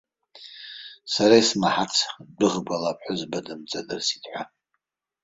Сара 1.13 1.35
исмаҳац, 1.41 1.95
дәыӷбала 2.37 2.89
аԥҳәызба 2.91 3.39
дымҵадырсит 3.45 4.23
ҳәа. 4.31 4.43